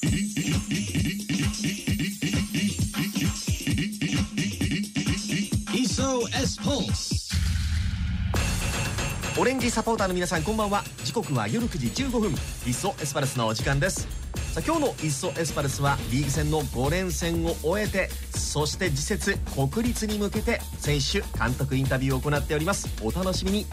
[0.00, 0.14] SOS
[6.62, 7.34] Pulse.
[9.40, 10.84] オレンジサポーターの皆さんこんばんは。
[11.02, 12.30] 時刻は夜9時15分。
[12.30, 14.06] イッソエスパルスのお時間です。
[14.52, 22.88] さあ今日のイッソエスパルスはリーグ戦の5連戦を終えてそして次節国立に向けて選手監督インタビューを行っております。
[23.02, 23.66] お楽しみに。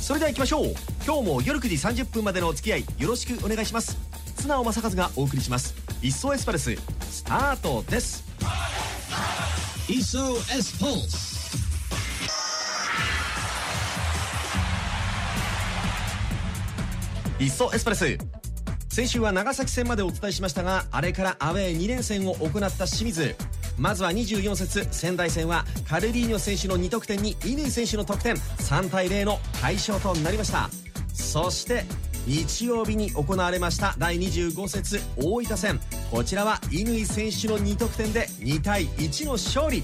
[0.00, 0.74] それでは行きましょう。
[1.04, 4.11] 今日も夜9時30分までのお付き合いよろしくお願いします。
[4.42, 5.72] 津直正和がお送りします。
[6.02, 8.24] イッソエスパルススタートです。
[9.88, 11.32] イッソエスパルス。
[17.38, 18.18] いっそエスプレス。
[18.88, 23.36] 先週は長崎戦までお伝えしましたがあれからアウェー2連戦を行った清水。
[23.78, 28.34] まずは24節仙台戦はカルビーニョ選手の2得点に乾選手の得点。
[28.34, 30.68] 3対0の快勝となりました。
[31.12, 31.84] そして
[32.26, 35.80] 日曜日に行われました第25節大分戦。
[36.10, 39.82] こちらは乾選手の2得点で2対1の勝利。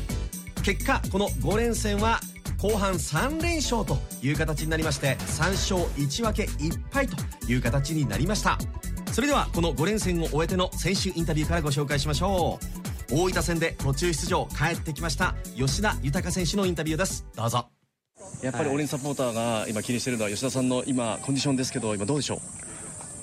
[0.62, 2.20] 結果この5連戦は
[2.60, 7.16] 後半3連勝という形になりまして3勝1分け1敗と
[7.46, 8.58] いう形になりました。
[9.12, 12.58] それではこの5連戦を終えての選手インタビューからご紹介しましょ
[13.10, 13.14] う。
[13.14, 17.26] 大分戦で途中出場帰ってきました吉田豊選手のインタビューです。
[17.34, 17.77] どうぞ。
[18.42, 22.40] やっぱりオレンジサポーターが今気にしているのは吉田さんの今コンディションですけど今どうでしょ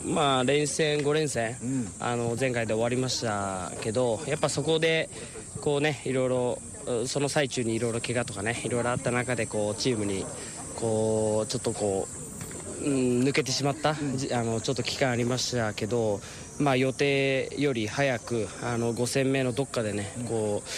[0.05, 0.09] う？
[0.09, 5.09] まあ連戦5連戦、うん、あの前回で終わりましたけどやっぱそこで
[5.61, 6.59] こうねいろいろ
[7.07, 10.25] その最中にいろいろ怪我とかねいろいろあった中でこうチームに
[10.75, 12.07] こうちょっとこ
[12.83, 13.97] う、うん、抜けてしまった、うん、
[14.33, 16.19] あのちょっと期間ありましたけど、
[16.59, 20.69] まあ、予定より早くあの5戦目のどっかでね、こう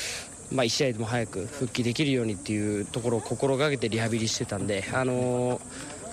[0.51, 5.59] まあ、1試合でも早く復帰できるようにっていうところを心がけてリハビリしてたんで、あの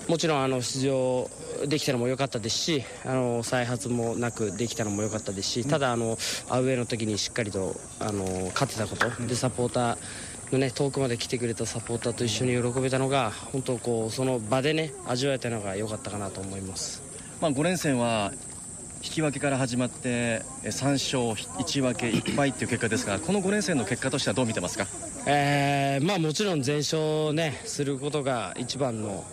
[0.07, 1.29] もちろんあの出場
[1.65, 6.17] できたのも良かったですしあの再発もなくできたのも良かったですしただあの
[6.49, 9.97] アウェーの時にしっかりとあの勝てたことでサポーター
[10.51, 17.01] のね遠くまで来てくれたサポーターと一緒に喜べたのが本当こうその場でね味わえたのが良かったかなと思います。
[17.41, 18.31] まあ5連戦は
[19.05, 21.19] 引き分けから始まって3勝
[21.63, 24.87] 1分け1敗という結果ですがこの5連戦の結果としてはどう見てますか、
[25.27, 29.23] えーまあ、もちろん全勝、ね、することが一番の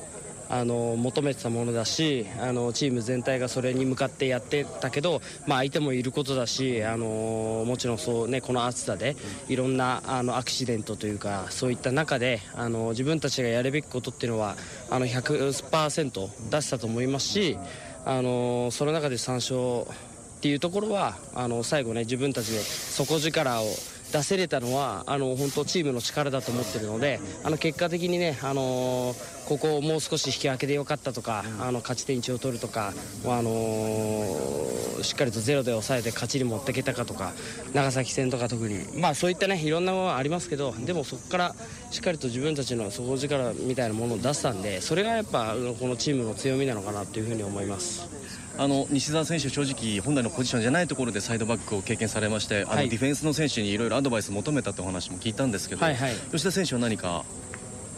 [0.50, 9.16] あの求めてたものだしあのチーム全体がそれに向かってやってたけど、まあ、相手もいることだしあのもちろんそう、ね、この暑さで
[9.49, 14.56] いろんなあのアクシデントというかそういった中であの自分たちがやるべきことっていうのは
[14.91, 17.56] あの100%出したと思いますし
[18.04, 23.66] あのその中で3勝っていうところはあの最後ね自分たちで底力を
[24.12, 32.92] 出せれたのはあの本当チームの力だと思ってるのであの結果的にね、あのー、ここをもう少し引き分けでよかったとか、あの勝ち点1を取るとか、
[33.24, 37.32] あのー、しっかりとゼロで抑えて勝ちに持っていけたかとか
[37.72, 41.54] 長崎戦とか特に、まあ、そういったねいろんなものはありますけどでもそこから
[41.90, 48.22] しっかりと自分たちの底力みたいなものを出したんでそれがやっぱこのチームの強みなのかなというふうに思います。
[48.58, 57.24] あの西澤選手、正直本来のポジションじゃないところでサイドバックを経験されまして、あのディフェンスの選手にいろいろアドバイス求めたという話も聞いたんですけど、はいはい、吉田選手は何か？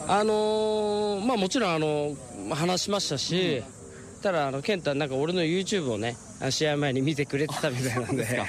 [0.07, 2.15] あのー、まあ、もちろんあの
[2.53, 3.75] 話しましたし、うん。
[4.21, 6.17] たらあの健太なんか俺の YouTube をね
[6.49, 8.25] 試合前に見てくれてたみたいなんで。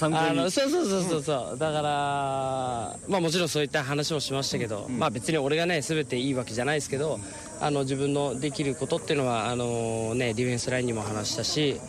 [0.00, 7.20] あのそうそうそうそうそう、だからまあもちろんそういった話もしましたけど、うん、まあ別に俺がね全ていいわけじゃないですけど
[7.62, 11.80] あの自分のできることっていうのはあのねディフェンスラインにも話したし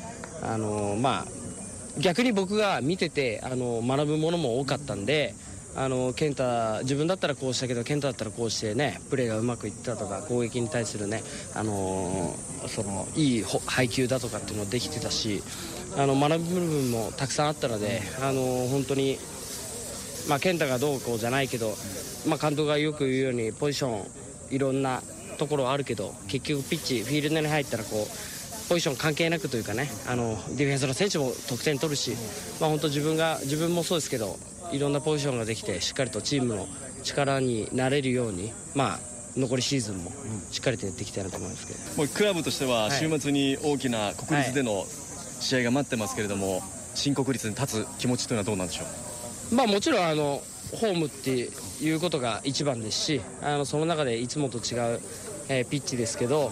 [0.44, 5.36] あのまあ逆に僕が見ててあの学ぶものも多かったんで。
[5.76, 11.24] あの健太自分だったらこうしたけど健太だったらこうしてねプレーがうまくいったとか攻撃に対するね、
[11.56, 12.36] あの、
[12.68, 15.42] そのいい配球だとかっていうのできてたし
[15.98, 19.18] あの学ぶ部分もたくさんあったので、あの、本当に、
[20.28, 21.74] まあ、健太がどうこうじゃないけど、
[22.28, 24.06] まあ、監督がよく言うようにポジション
[24.52, 25.02] いろんな
[25.38, 32.12] ところあるけど結局ピッチフィールドに入ったらこうポジション関係なくというかねあのディフェンスの選手も得点取るし、
[32.62, 34.38] まあ、本当自分が自分もそうですけど
[34.72, 36.68] いろんなポジションができてしっかりとチームの
[37.04, 39.00] 力になれるようにまあ
[39.36, 40.12] 残りシーズンも
[40.52, 44.86] しっかりとやっていきたいなと思いますけど、もうクラブとしては週末に大きな国立での
[45.40, 46.62] 試合が待ってますけれども、はい、
[46.94, 49.13] 新国立に立つ気持ちというのはどうなんでしょう？
[49.56, 50.42] まあもちろんあの
[50.72, 51.32] ホームって
[51.84, 55.00] いうことが一番ですしあのその中でいつもと違う、
[55.50, 56.52] えー、ピッチですけど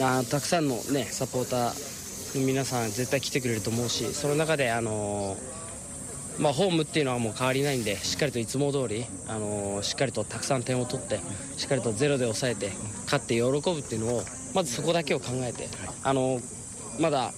[0.00, 11.20] あたくさんの、ね、サポーターの皆さん絶対来てくれると思うしその中で、あのーまあ、ホームっていうのはもう変わりないんでしっかりといつも通り、あのー、しっかりとたくさん点を取って
[11.56, 12.70] しっかりとゼロで抑えて
[13.04, 14.22] 勝って喜ぶっていうのを
[14.54, 15.68] まずそこだけを考えて、
[16.04, 16.40] あの、
[17.00, 17.32] まだ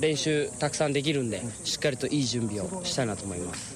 [0.00, 3.75] 練習たくさんできるんでしっかりといい準備をしたいなと思います。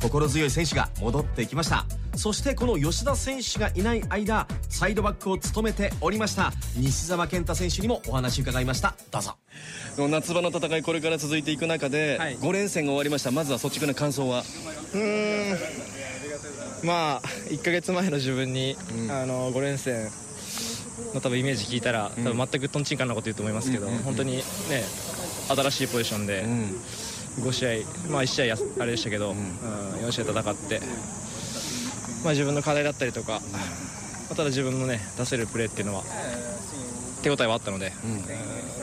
[0.00, 1.84] 心強い選手が戻ってきました。
[2.14, 8.94] そしてこの吉田選手がいない間サイドバックを務めておりました西澤健太選手にもお話伺いました。
[9.10, 9.36] どうぞ。
[10.08, 13.30] 夏場の戦いこれから続いていく中で、はい、5連戦が終わりました。
[13.30, 14.44] まずは率直な感想は？
[14.94, 15.56] うん。
[16.86, 20.08] まあ1か月前の自分に、うん、あの5連戦
[21.14, 24.42] の多分イメージ聞いたら、多分全くとんちんかんなこと言うと思いますけど、うん、本当にね
[25.48, 26.44] 新しいポジションで、
[27.40, 29.36] 5試合、まあ、1試合あれでしたけど、うん、
[30.06, 30.80] 4試合戦って、
[32.24, 33.40] まあ、自分の課題だったりとか、
[34.28, 36.02] ただ自分のね出せるプレーっていうのは
[37.22, 37.92] 手応えはあったので、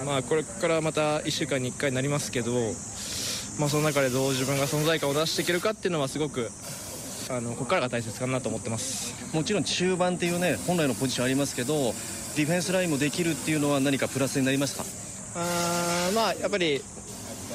[0.02, 2.52] うん、まあ、これからまた1週間に1回になりますけど、
[3.60, 6.50] まあ、その中でどう自分が存在感を出していけるかっていうのはすごく
[7.30, 9.14] あのここからが大切かなと思ってます。
[9.34, 11.94] もちろん中盤っていうね本来のポジションありますけど
[12.36, 14.84] ディフェンスラインもできるっていうのは何かプラスになりました？
[15.36, 16.82] あまあやっぱり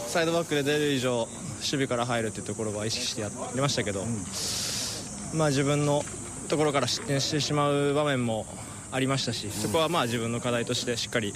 [0.09, 1.29] サイドバックで出る以上
[1.59, 6.03] 守備から入るっていうところは意識してやりましたけど、うん、まあ自分の
[6.49, 8.47] ところから失点してしまう場面も
[8.91, 11.35] ありましたし、そこはまあ自分の課題としてしっかり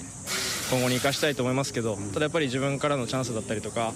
[0.71, 3.93] 今後に生かしたいと思いますけど、ただやっぱり自分からのチャンスだったりとか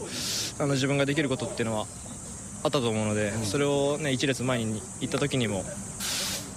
[0.59, 1.87] あの自分ができることっていうのは
[2.63, 5.63] あったと思うので、それを、ね、1列前に行った時にも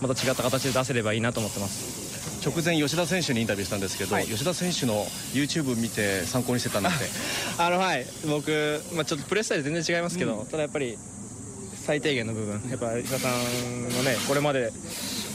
[0.02, 1.99] また違った形で出せればいいなと思ってます
[2.44, 7.04] 直前吉田選手にインタビューしたんですけど、はい、吉田選手の YouTube 見て参考にしてたんだって。
[7.58, 8.06] あのはい。
[8.26, 10.96] 僕、まあ、ちょっとプレースタイル全然違いますけど、うん、ただやっぱり
[11.84, 12.70] 最低限の部分。
[12.70, 14.72] やっぱ吉田さんのねこれまで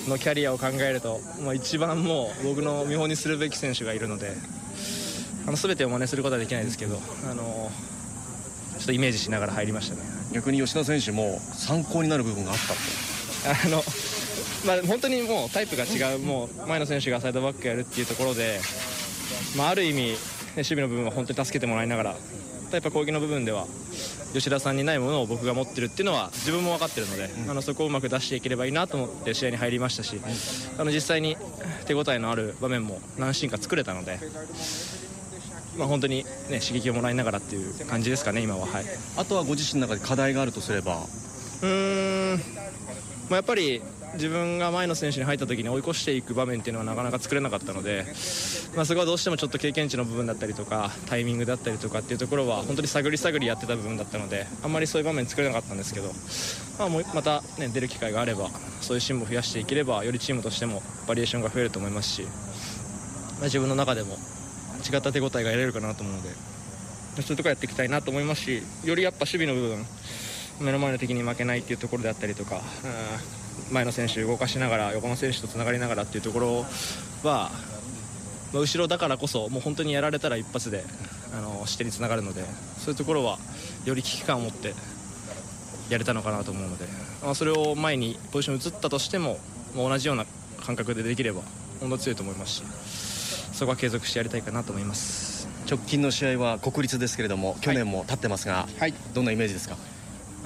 [0.08, 4.34] のキャリアを考えると、まあ、一番もう僕の見本にするべき選手がいるので
[5.48, 7.72] あの全てを真似することはできないですけどあの
[8.78, 10.02] ちょっとイメージしながら入りましたね。
[10.34, 12.76] 逆に吉田選手も参考になる部分があったと。
[13.68, 13.84] あの
[14.66, 18.60] まあ、本当にもうタイプが違うもう前の選手がサイドバックやるっていうところで、
[19.58, 20.16] まあ、ある意味、ね、
[20.56, 22.16] 守備の部分は本当に助けてもらいながら
[22.72, 23.68] やっぱ攻撃の部分では
[24.34, 30.20] 吉田さんにないものを僕が持ってるっていうのは自分も分かってるので、うん、あのそこをうまく出していければいいなと思って試合に入りましたし、
[30.78, 31.38] あの実際に
[31.86, 34.20] 手応えのある場面も何シーンか作れたので。
[35.78, 38.86] まあ、本当に、ね、刺激をもらいながらっていう感じですかね、今は、はい、
[39.18, 41.02] あとはご自身の中で課題があるとすれば。
[41.62, 42.40] うん、
[43.30, 43.82] まあ、やっぱり
[44.16, 48.06] 自分が前の選手に入った時に追い越していく場面っていうのはなかなか作れなかったので、
[48.76, 56.08] まあ、そこはどうしてもちょっと経験値の部分だったりとかタイミングだったりとかっていうところは本当に探り探りやってた部分だったのであんまりそういう場面作れなかったんですけど、
[56.80, 58.50] まあ、もうまた、ね、出る機会があれば
[58.82, 62.30] そういうシーンも増やしていければよりチームとしてもバリエーションが増えると思いますし、ま
[63.42, 64.18] あ、自分の中でも
[64.90, 66.30] 違った手応えが得られるかなと思うので
[67.22, 69.86] そういうところやっていきたいなと思いますしよりやっぱ守備の部分
[70.62, 72.60] 目の前の敵に負けないっていうところであったりとか、う
[73.40, 76.66] ん前の選手動かしながら横の選手とつながりながらっていうところ
[77.24, 77.52] は、
[78.54, 80.84] まあ、後ろだからこそもう本当にやられたら一発で
[81.34, 82.44] あの視点につながるので
[82.78, 83.38] そういうところは
[83.86, 84.74] より危機感を持って
[85.90, 86.86] やれたのかなと思うので、
[87.24, 89.38] まあ、それを前にポジション移ったとしても
[89.76, 90.26] もう同じような
[90.64, 91.42] 感覚でできれば
[91.80, 92.64] 本当強いと思いますし
[93.54, 95.48] そこは継続してやりたいかなと思います。
[95.70, 99.78] 直近の試合は国立ですけれども去年も立ってますが、はい、どんなイメージですか？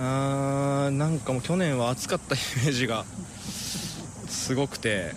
[0.01, 3.03] あなんかもう去年は暑かったイメージが
[4.29, 5.11] すごくて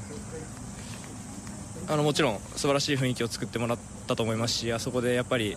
[1.88, 5.56] あのもちろん素晴らしい雰囲気を作ってもらったと思いますしあそこでやっぱり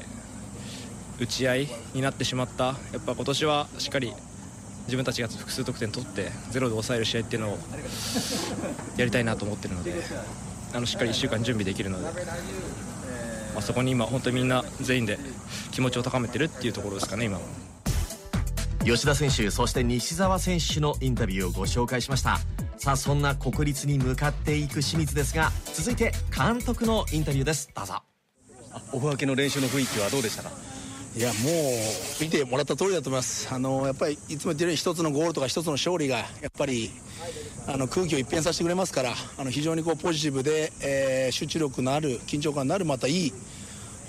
[1.19, 4.13] 打ち合いになってしまったやっぱ今年はしっかり
[4.85, 7.57] 自分たちが複数得点取ってゼロで抑える試合っていうのを
[8.97, 9.93] やりたいなと思ってるので
[10.73, 12.05] あのしっかり1週間準備できるので、
[13.53, 15.17] まあ、そこに今本当にみんな全員で
[15.71, 17.64] 気持ちを高めてるっていうところですかね今は。
[18.85, 22.37] 吉田選手そして西澤選手のインタビューをご紹介しました。
[22.77, 27.67] さあそんな国立に向かっていく清水ですが続いて監督のインタビューです。
[27.75, 28.03] どうぞ。
[28.93, 30.51] オフ明けの練習の雰囲気はどうでしたか？
[31.17, 33.51] いやもう見てもらった通りだと思います。
[33.51, 36.91] あのやっぱりいつも言ってるように一つのゴールとか一つの勝利がやっぱり
[37.67, 43.33] あの空気を一変させてくれますからあの非常にこうポジティブで、えー、集中力のある緊張感のあるまたいい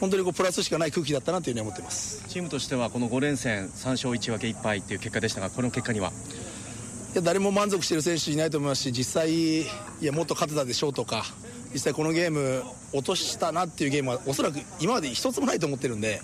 [0.00, 2.24] 本当にこうプラスしかない空気だったなというふうに思ってます。
[2.28, 6.10] チームとしてはこの5連戦3勝1分け1敗という結果でしたがこの結果には？
[6.10, 9.66] いや誰も満足している選手いないと思いますし実際い
[10.02, 11.24] やもっと勝てたでしょうとか
[11.72, 12.62] 実際このゲーム
[12.92, 16.20] 落としたなっていうゲームはおそらく今まで一つもないと思ってるんで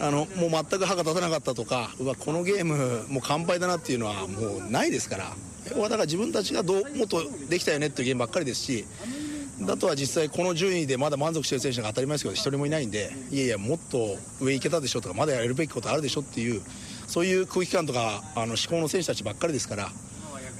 [0.00, 5.32] あのもう全く歯が立たなかったとかうわこのゲームもう完敗だなっていうのはもうないですから
[5.76, 8.84] だから自分たちがどうもっとできたよねっていうゲームばっかりですし
[9.60, 16.60] だとは実際この順位でまだ満足している選手が当たり前ですけど一人もいないんでいやいやもっと上行けたでしょとかまだやるべきことあるでしょっていう
[17.06, 19.88] そういう空気感とかあの思考の選手たちばっかりですから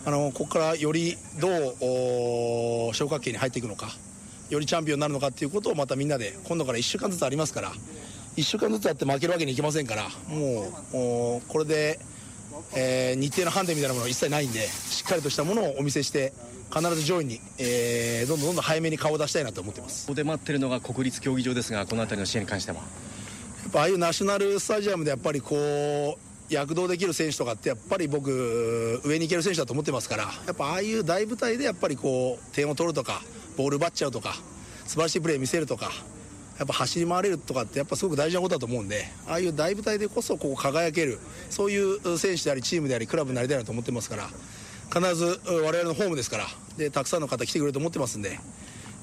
[0.06, 1.48] あのここからよりど
[2.90, 3.88] う昇格圏に入っていくのか
[4.50, 7.72] よりチャンピオンになるのかっていうことをまたみんなで今度から1週間ずつありますから
[8.36, 10.68] 1週間ずつやって負けるわけにいきませんからも
[11.38, 11.98] うこれで、
[12.74, 16.32] えー、日程の判定みたいなものは一切ないんでしっかりとしたものをお見せして
[16.74, 20.06] 必ず上位に、えー、どんどんどんどん早めに顔を出したいなと思ってます。
[20.06, 22.78] ここで待ってるのが国立競技場ですがこの辺りの試合に関しては。
[22.78, 22.82] や
[23.68, 33.22] っぱああいうナショナルスタジアムでやっぱりこう躍動できる選手とかってやっぱり僕上に行ける選手だと思ってますからやっぱああいう大舞台でやっぱりこう点を取るとか
[33.56, 34.34] ボール奪っちゃうとか
[34.86, 35.90] 素晴らしいプレー見せるとか
[36.58, 41.18] やっぱ走り回れるとかってやっぱすごく大事なことだと思うんでああいう大舞台でこそこう輝ける
[41.50, 44.28] そういう選手でありチームでありクラブになりたいなと思ってますから
[44.92, 46.46] 必ず我々のホームですから
[46.76, 48.38] でたくさんの方来てくれると思ってますんで、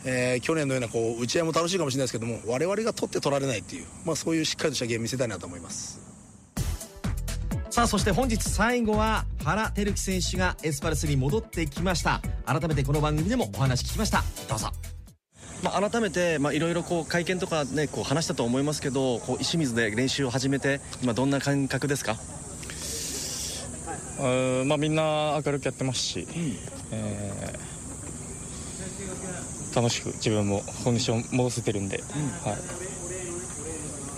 [0.05, 5.99] えー、去年のようなこう打ち合いも楽しいかもしれないですけども我々が取って取られないっていう、まあ、そういうしっかりとしたゲーム見せたいなと思います。
[7.69, 12.21] さあそして本日最後は原輝樹選手がエスパルスに戻ってきました。
[12.45, 14.23] 改めてこの番組でもお話聞きました。
[14.49, 14.90] どうぞ。
[15.63, 22.17] まあ、改めていろいろ会見とか、ね、こう話したと思いますけどこう石水で練習を始めて今どんな感覚ですか？
[24.19, 24.23] あ、
[24.65, 26.57] まあ、みんな明るくやってますし、うん、
[26.91, 32.05] えー、楽しく自分もコンディション戻せてるんで、うん、
[32.51, 32.57] は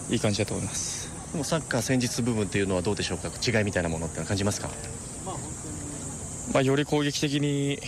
[0.10, 1.12] い、いい感じだと思います。
[1.34, 3.30] でもサッカー戦術部分っていうのはどうでしょうか？
[3.46, 4.70] 違いみたいなものって感じますか、
[6.54, 7.80] まあ、より攻撃的に、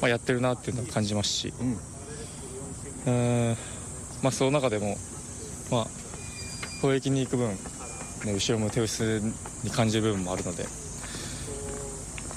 [0.00, 1.78] まあ、やってるなっていうのは感じますし、うん
[3.06, 3.56] うん。
[4.22, 4.96] まあ、その中でも、
[5.70, 5.86] まあ、
[6.80, 7.48] 攻撃に行く分、
[8.24, 9.20] ね、後ろも手薄
[9.64, 10.66] に感じる部分もあるので、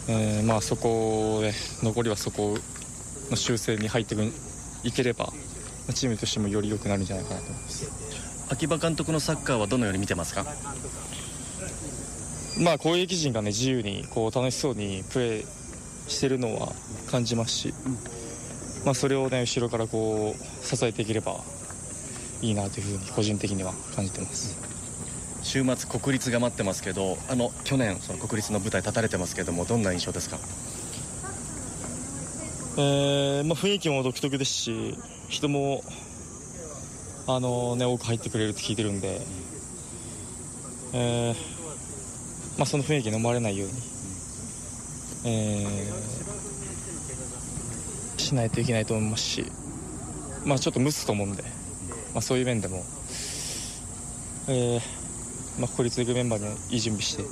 [0.07, 1.53] えーまあ、そこで
[1.84, 2.57] 残りはそこ
[3.29, 4.15] の修正に入って
[4.84, 5.34] いければ
[5.93, 8.48] チームとしてもより良くなるんじゃないかなと思います。
[8.50, 10.45] 秋葉監督のサッカーはどのように見てますか？
[12.60, 15.45] まあ、攻撃陣が、ね、自由にこう楽しそうにプレー
[16.07, 16.72] してるのは
[17.10, 18.14] 感じますし、うん
[18.85, 21.41] まあ、それを、ね、後ろからこう支えていければ
[22.41, 24.55] いいなというふうに個人的には感じてます。
[25.41, 30.39] 週末国立が待ってますけどあの去年その国立の舞台立たれてますけどもどんな印象ですか？
[32.77, 34.97] えーまあ、雰囲気も独特ですし
[35.29, 35.83] 人も
[37.27, 39.21] あの、ね、多く入ってくれるって聞いてるんで、
[40.93, 41.35] えー
[42.57, 43.73] まあ、その雰囲気に飲まれないように、
[45.25, 46.25] えー
[48.25, 49.46] しないといけないと思いますし、
[50.46, 51.44] まあ、ちょっと蒸すと思うんで、
[52.13, 52.84] まあ、そういう面でも、
[54.48, 54.82] えー
[55.60, 57.24] まあ、国立行くメンバーにいい準備して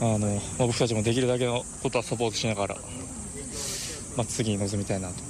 [0.00, 0.26] あの、ま
[0.64, 2.76] あ、僕たちもできるだけのことはサポートしながら、
[4.16, 5.29] まあ、次に臨みたいなと。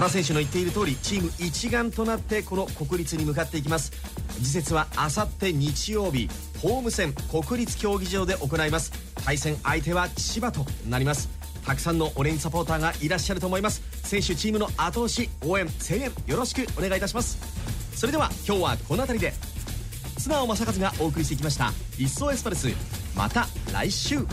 [0.00, 3.92] 原選手の言っている通りチーム一丸となってこの国立に向かっていきます。
[4.38, 6.30] 次節はあさって日曜日
[6.62, 8.92] ホーム戦国立競技場で行います。
[9.22, 11.28] 対戦相手は千葉となります。
[11.66, 13.82] たくさんのオレンジサポーターがいらっしゃると思います。
[14.02, 17.36] 選手チームの後押し応援声援よろしくお願いいたします。
[17.94, 19.34] それでは今日はこの辺りで。
[20.18, 22.68] 綱尾正和がお送りしてきました「一層エスパルス」
[23.16, 24.26] また来週。